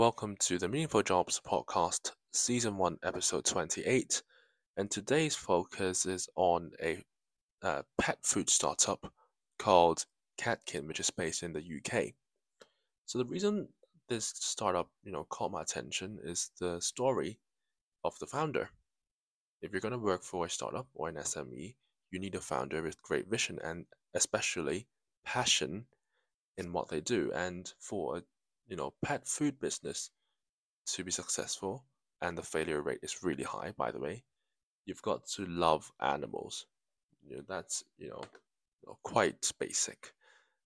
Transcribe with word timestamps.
Welcome 0.00 0.36
to 0.38 0.56
the 0.56 0.66
Meaningful 0.66 1.02
Jobs 1.02 1.42
podcast, 1.46 2.12
season 2.32 2.78
1, 2.78 3.00
episode 3.02 3.44
28. 3.44 4.22
And 4.78 4.90
today's 4.90 5.36
focus 5.36 6.06
is 6.06 6.26
on 6.36 6.70
a 6.82 7.04
uh, 7.62 7.82
pet 8.00 8.16
food 8.22 8.48
startup 8.48 9.12
called 9.58 10.06
Katkin, 10.40 10.86
which 10.86 11.00
is 11.00 11.10
based 11.10 11.42
in 11.42 11.52
the 11.52 11.60
UK. 11.60 12.14
So 13.04 13.18
the 13.18 13.26
reason 13.26 13.68
this 14.08 14.32
startup, 14.36 14.88
you 15.04 15.12
know, 15.12 15.26
caught 15.28 15.52
my 15.52 15.60
attention 15.60 16.18
is 16.24 16.50
the 16.58 16.80
story 16.80 17.38
of 18.02 18.18
the 18.20 18.26
founder. 18.26 18.70
If 19.60 19.70
you're 19.70 19.82
going 19.82 19.92
to 19.92 19.98
work 19.98 20.22
for 20.22 20.46
a 20.46 20.50
startup 20.50 20.86
or 20.94 21.10
an 21.10 21.16
SME, 21.16 21.74
you 22.10 22.18
need 22.18 22.36
a 22.36 22.40
founder 22.40 22.82
with 22.82 23.02
great 23.02 23.28
vision 23.28 23.58
and 23.62 23.84
especially 24.14 24.86
passion 25.26 25.84
in 26.56 26.72
what 26.72 26.88
they 26.88 27.02
do. 27.02 27.30
And 27.34 27.70
for 27.78 28.16
a 28.16 28.22
you 28.70 28.76
know 28.76 28.94
pet 29.04 29.28
food 29.28 29.60
business 29.60 30.10
to 30.86 31.04
be 31.04 31.12
successful, 31.12 31.84
and 32.22 32.38
the 32.38 32.42
failure 32.42 32.82
rate 32.82 33.00
is 33.02 33.22
really 33.24 33.44
high, 33.44 33.72
by 33.76 33.90
the 33.92 34.00
way, 34.00 34.24
you've 34.86 35.02
got 35.02 35.26
to 35.26 35.46
love 35.46 35.92
animals. 36.00 36.66
You 37.28 37.38
know 37.38 37.42
that's 37.48 37.84
you 37.98 38.10
know, 38.10 38.22
quite 39.02 39.52
basic. 39.58 40.12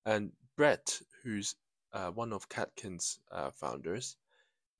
And 0.07 0.33
Brett, 0.57 1.01
who's 1.23 1.57
uh, 1.93 2.11
one 2.11 2.33
of 2.33 2.49
Katkin's 2.49 3.21
uh, 3.33 3.51
founders, 3.51 4.17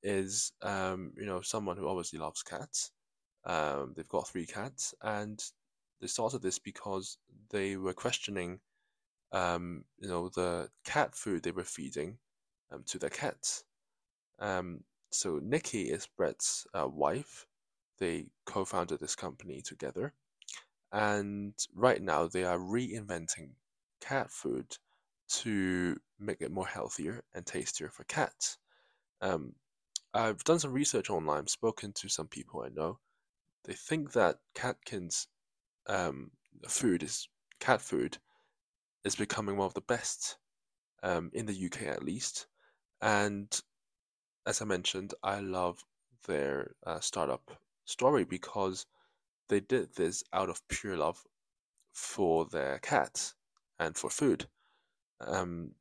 is 0.03 0.53
um, 0.63 1.13
you 1.17 1.27
know 1.27 1.41
someone 1.43 1.77
who 1.77 1.89
obviously 1.89 2.19
loves 2.19 2.43
cats. 2.43 2.93
Um, 3.47 3.95
they've 3.97 4.09
got 4.09 4.29
three 4.29 4.47
cats, 4.47 4.95
and 5.03 5.43
they 6.01 6.09
started 6.09 6.43
this 6.43 6.59
because 6.59 7.19
they 7.51 7.77
were 7.77 7.95
questioning, 7.95 8.61
um, 9.33 9.85
you 9.99 10.09
know, 10.09 10.31
the 10.31 10.69
cat 10.85 11.15
food 11.17 11.43
they 11.43 11.53
were 11.53 11.65
feeding 11.65 12.19
um, 12.75 12.83
to 12.87 12.99
their 12.99 13.11
cats. 13.11 13.65
Um, 14.39 14.81
so 15.11 15.41
Nikki 15.43 15.83
is 15.83 16.09
Brett's 16.17 16.67
uh, 16.75 16.89
wife. 16.89 17.47
They 17.99 18.27
co-founded 18.47 19.01
this 19.01 19.15
company 19.15 19.63
together, 19.63 20.13
and 20.93 21.55
right 21.75 22.03
now 22.03 22.27
they 22.27 22.45
are 22.45 22.59
reinventing 22.59 23.51
cat 24.01 24.31
food 24.31 24.77
to 25.29 25.97
make 26.19 26.41
it 26.41 26.51
more 26.51 26.67
healthier 26.67 27.23
and 27.35 27.47
tastier 27.47 27.89
for 27.89 28.05
cats. 28.05 28.59
Um, 29.21 29.55
I've 30.13 30.45
done 30.45 30.59
some 30.59 30.73
research 30.73 31.11
online, 31.11 31.47
spoken 31.47 31.93
to 31.95 32.09
some 32.09 32.29
people 32.29 32.63
I 32.63 32.69
know. 32.69 32.99
They 33.65 33.73
think 33.73 34.13
that 34.13 34.37
Katkin's 34.55 35.29
um, 35.87 36.31
food 36.69 37.03
is 37.03 37.29
cat 37.61 37.81
food 37.81 38.19
is 39.05 39.17
becoming 39.17 39.57
one 39.57 39.67
of 39.67 39.75
the 39.75 39.81
best 39.83 40.37
um, 41.03 41.31
in 41.33 41.47
the 41.47 41.67
UK 41.67 41.83
at 41.83 42.05
least. 42.05 42.47
And 43.05 43.61
as 44.47 44.63
I 44.63 44.65
mentioned, 44.65 45.13
I 45.23 45.41
love 45.41 45.85
their 46.27 46.75
uh, 46.87 47.01
startup 47.01 47.51
story 47.85 48.25
because 48.25 48.87
they 49.51 49.61
did 49.61 49.95
this 49.95 50.25
out 50.33 50.49
of 50.49 50.67
pure 50.69 50.97
love 50.97 51.23
for 51.93 52.47
their 52.47 52.79
cats 52.79 53.35
and 53.79 53.95
for 53.95 54.09
food. 54.09 54.47
Um, 55.21 55.73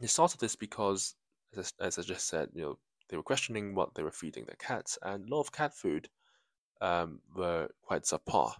they 0.00 0.06
started 0.06 0.38
this 0.38 0.54
because, 0.54 1.16
as, 1.56 1.72
as 1.80 1.98
I 1.98 2.02
just 2.02 2.28
said, 2.28 2.50
you 2.54 2.62
know, 2.62 2.78
they 3.08 3.16
were 3.16 3.24
questioning 3.24 3.74
what 3.74 3.96
they 3.96 4.04
were 4.04 4.12
feeding 4.12 4.44
their 4.44 4.56
cats, 4.56 4.98
and 5.02 5.26
a 5.28 5.34
lot 5.34 5.40
of 5.40 5.50
cat 5.50 5.74
food 5.74 6.08
um, 6.80 7.18
were 7.34 7.70
quite 7.82 8.04
subpar. 8.04 8.52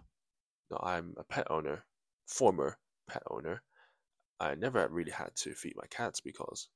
Now, 0.69 0.81
I'm 0.83 1.13
a 1.17 1.23
pet 1.23 1.47
owner, 1.49 1.85
former 2.25 2.79
pet 3.07 3.23
owner. 3.31 3.63
I 4.41 4.55
never 4.55 4.85
really 4.89 5.11
had 5.11 5.33
to 5.37 5.53
feed 5.53 5.77
my 5.77 5.87
cats 5.89 6.19
because 6.19 6.67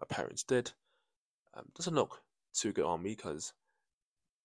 my 0.00 0.14
parents 0.14 0.42
did. 0.42 0.72
Um, 1.54 1.64
doesn't 1.76 1.94
look 1.94 2.22
too 2.54 2.72
good 2.72 2.84
on 2.84 3.02
me 3.02 3.14
because 3.14 3.52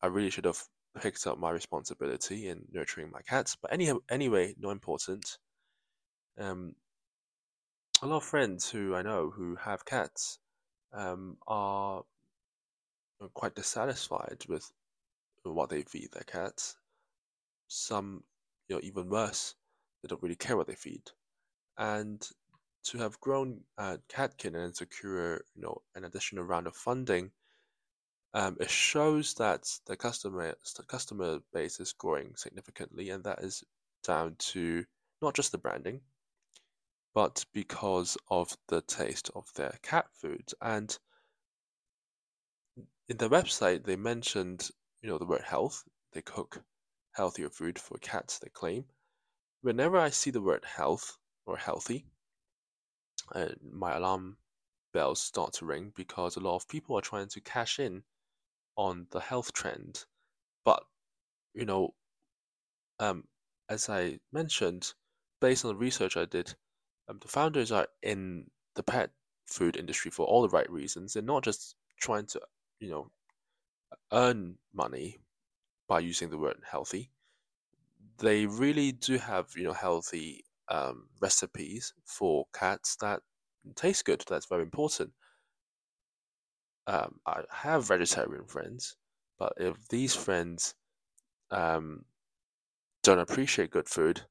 I 0.02 0.08
really 0.08 0.30
should 0.30 0.45
have 0.45 0.64
picked 1.02 1.26
up 1.28 1.40
my 1.40 1.50
responsibility 1.52 2.48
in 2.50 2.66
nurturing 2.72 3.12
my 3.12 3.22
cats. 3.22 3.58
But 3.62 3.73
any, 3.73 3.92
anyway, 4.10 4.55
not 4.60 4.72
important. 4.72 5.38
Um, 6.38 6.76
a 8.02 8.08
lot 8.08 8.17
of 8.17 8.23
friends 8.23 8.70
who 8.70 8.95
I 8.95 9.02
know 9.02 9.30
who 9.30 9.55
have 9.55 9.86
cats 9.86 10.39
um, 10.94 11.38
are 11.48 12.04
quite 13.33 13.56
dissatisfied 13.56 14.44
with 14.48 14.72
what 15.44 15.70
they 15.70 15.83
feed 15.83 16.10
their 16.11 16.23
cats. 16.23 16.76
Some, 17.67 18.23
you 18.67 18.76
know, 18.76 18.82
even 18.83 19.10
worse, 19.10 19.56
they 20.02 20.08
don't 20.08 20.22
really 20.22 20.36
care 20.36 20.58
what 20.58 20.67
they 20.67 20.76
feed. 20.76 21.04
And 21.77 22.22
to 22.83 22.98
have 22.98 23.20
grown 23.20 23.61
uh, 23.77 23.98
Katkin 24.10 24.55
and 24.55 24.76
secure, 24.76 25.42
you 25.55 25.61
know, 25.61 25.82
an 25.95 26.04
additional 26.04 26.44
round 26.44 26.67
of 26.67 26.76
funding, 26.76 27.32
um, 28.33 28.58
it 28.60 28.70
shows 28.70 29.36
that 29.36 29.70
the 29.86 29.95
customer 29.95 30.55
the 30.76 30.83
customer 30.83 31.39
base 31.54 31.80
is 31.80 31.94
growing 31.94 32.36
significantly, 32.36 33.10
and 33.11 33.23
that 33.23 33.39
is 33.44 33.64
down 34.04 34.36
to 34.38 34.86
not 35.21 35.36
just 35.36 35.52
the 35.52 35.58
branding, 35.58 36.02
but 37.14 37.45
because 37.54 38.17
of 38.30 38.58
the 38.67 38.82
taste 38.82 39.30
of 39.36 39.54
their 39.54 39.77
cat 39.83 40.08
food. 40.14 40.52
And 40.61 40.98
in 43.08 43.17
the 43.17 43.30
website, 43.30 43.83
they 43.86 43.95
mentioned, 43.95 44.70
you 45.02 45.10
know, 45.10 45.17
the 45.17 45.26
word 45.26 45.44
health. 45.44 45.83
They 46.14 46.21
cook 46.21 46.64
healthier 47.11 47.50
food 47.50 47.77
for 47.77 47.98
cats. 48.00 48.39
They 48.39 48.50
claim. 48.50 48.86
Whenever 49.61 49.98
I 49.98 50.10
see 50.10 50.32
the 50.32 50.42
word 50.42 50.65
health 50.65 51.17
or 51.45 51.58
healthy, 51.58 52.05
uh, 53.34 53.50
my 53.62 53.96
alarm 53.96 54.38
bells 54.94 55.22
start 55.22 55.54
to 55.54 55.66
ring 55.66 55.92
because 55.96 56.36
a 56.36 56.40
lot 56.40 56.56
of 56.56 56.68
people 56.68 56.98
are 56.98 57.02
trying 57.02 57.28
to 57.30 57.42
cash 57.42 57.80
in 57.80 58.04
on 58.76 59.08
the 59.12 59.20
health 59.20 59.54
trend. 59.54 60.06
But 60.64 60.84
you 61.54 61.66
know, 61.66 61.94
um, 63.00 63.26
as 63.70 63.90
I 63.90 64.20
mentioned, 64.32 64.94
based 65.42 65.66
on 65.66 65.70
the 65.70 65.78
research 65.78 66.18
I 66.18 66.26
did, 66.26 66.56
um, 67.10 67.20
the 67.22 67.28
founders 67.28 67.72
are 67.72 67.88
in 68.02 68.50
the 68.76 68.84
pet 68.84 69.12
food 69.45 69.78
industry 69.78 70.12
for 70.12 70.26
all 70.26 70.42
the 70.42 70.50
right 70.50 70.70
reasons. 70.72 71.14
They're 71.14 71.24
not 71.24 71.44
just 71.44 71.76
trying 72.00 72.26
to, 72.28 72.42
you 72.80 72.90
know, 72.90 73.12
earn 74.12 74.58
money 74.74 75.20
by 75.88 76.00
using 76.00 76.30
the 76.30 76.38
word 76.38 76.58
healthy. 76.70 77.12
They 78.20 78.45
really 78.45 78.92
do 78.92 79.18
have, 79.18 79.50
you 79.56 79.64
know, 79.64 79.74
healthy 79.74 80.45
um, 80.73 81.10
recipes 81.22 81.94
for 82.06 82.48
cats 82.54 82.98
that 82.98 83.23
taste 83.76 84.06
good. 84.06 84.26
That's 84.28 84.48
very 84.48 84.64
important. 84.64 85.14
Um, 86.88 87.20
I 87.26 87.44
have 87.52 87.88
vegetarian 87.88 88.45
friends, 88.45 88.98
but 89.38 89.54
if 89.58 89.88
these 89.88 90.16
friends 90.16 90.76
um, 91.52 92.06
don't 93.04 93.20
appreciate 93.20 93.72
good 93.72 93.89
food, 93.89 94.28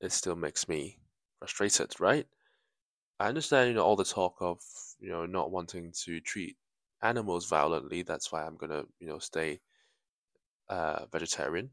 it 0.00 0.12
still 0.12 0.36
makes 0.36 0.68
me 0.68 1.00
frustrated, 1.40 2.00
right? 2.00 2.28
I 3.20 3.28
understand, 3.28 3.68
you 3.68 3.74
know, 3.74 3.84
all 3.84 3.96
the 3.96 4.04
talk 4.04 4.36
of, 4.40 4.62
you 5.00 5.10
know, 5.10 5.26
not 5.26 5.50
wanting 5.52 5.92
to 6.04 6.20
treat 6.20 6.58
animals 7.02 7.46
violently. 7.48 8.02
That's 8.02 8.32
why 8.32 8.44
I'm 8.44 8.56
gonna, 8.56 8.84
you 9.00 9.08
know, 9.08 9.18
stay 9.20 9.60
uh, 10.68 11.06
vegetarian. 11.06 11.70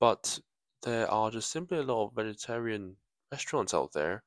But 0.00 0.40
there 0.82 1.10
are 1.10 1.30
just 1.30 1.50
simply 1.50 1.78
a 1.78 1.82
lot 1.82 2.06
of 2.08 2.14
vegetarian 2.14 2.96
restaurants 3.30 3.74
out 3.74 3.92
there 3.92 4.22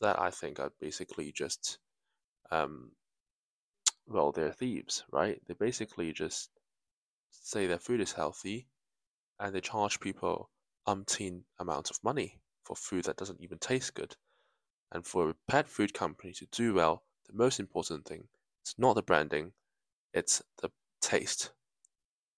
that 0.00 0.18
I 0.18 0.30
think 0.30 0.60
are 0.60 0.72
basically 0.80 1.32
just, 1.32 1.78
um, 2.50 2.92
well, 4.06 4.32
they're 4.32 4.52
thieves, 4.52 5.04
right? 5.10 5.40
They 5.46 5.54
basically 5.54 6.12
just 6.12 6.50
say 7.30 7.66
their 7.66 7.78
food 7.78 8.00
is 8.00 8.12
healthy 8.12 8.68
and 9.40 9.54
they 9.54 9.60
charge 9.60 10.00
people 10.00 10.50
umpteen 10.86 11.42
amounts 11.58 11.90
of 11.90 12.02
money 12.02 12.40
for 12.64 12.76
food 12.76 13.04
that 13.04 13.16
doesn't 13.16 13.40
even 13.40 13.58
taste 13.58 13.94
good. 13.94 14.16
And 14.92 15.06
for 15.06 15.30
a 15.30 15.34
pet 15.48 15.68
food 15.68 15.92
company 15.92 16.32
to 16.34 16.46
do 16.50 16.74
well, 16.74 17.02
the 17.26 17.36
most 17.36 17.60
important 17.60 18.06
thing 18.06 18.28
is 18.64 18.74
not 18.78 18.94
the 18.94 19.02
branding, 19.02 19.52
it's 20.14 20.42
the 20.62 20.70
taste. 21.00 21.50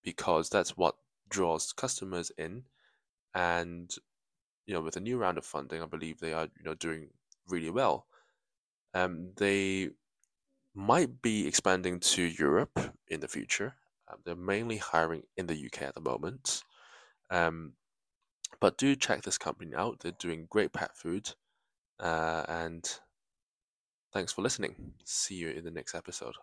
Because 0.03 0.49
that's 0.49 0.77
what 0.77 0.97
draws 1.29 1.73
customers 1.73 2.33
in. 2.39 2.65
And 3.35 3.95
you 4.71 4.77
know, 4.77 4.83
with 4.83 4.97
a 4.97 5.01
new 5.01 5.19
round 5.19 5.37
of 5.37 5.45
funding, 5.45 5.83
I 5.83 5.87
believe 5.87 6.21
they 6.21 6.33
are, 6.33 6.45
you 6.45 6.65
know, 6.65 6.75
doing 6.75 7.09
really 7.49 7.71
well. 7.71 8.07
Um, 8.95 9.33
they 9.37 9.91
might 10.77 11.21
be 11.23 11.49
expanding 11.49 11.99
to 11.99 12.23
Europe 12.23 12.79
in 13.09 13.19
the 13.19 13.27
future. 13.27 13.75
Um, 14.07 14.19
they're 14.25 14.37
mainly 14.37 14.77
hiring 14.77 15.25
in 15.37 15.49
the 15.49 15.67
UK 15.67 15.83
at 15.83 15.95
the 15.95 16.01
moment. 16.01 16.63
Um, 17.31 17.73
but 18.61 18.79
do 18.79 18.95
check 18.95 19.23
this 19.23 19.39
company 19.39 19.75
out. 19.75 19.99
They're 19.99 20.13
doing 20.13 20.47
great 20.49 20.73
pet 20.73 20.97
food. 20.97 21.31
Uh, 21.99 22.45
and 22.47 22.89
thanks 24.13 24.33
for 24.33 24.43
listening. 24.43 24.93
See 25.05 25.35
you 25.35 25.51
in 25.51 25.65
the 25.65 25.73
next 25.73 25.97
episode. 25.97 26.37